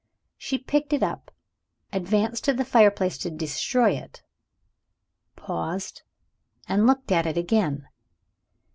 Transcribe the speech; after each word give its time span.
She 0.39 0.57
picked 0.57 0.93
it 0.93 1.03
up 1.03 1.29
advanced 1.93 2.43
to 2.45 2.53
the 2.53 2.65
fireplace 2.65 3.19
to 3.19 3.29
destroy 3.29 3.91
it 3.91 4.23
paused 5.35 6.01
and 6.67 6.87
looked 6.87 7.11
at 7.11 7.27
it 7.27 7.37
again. 7.37 7.87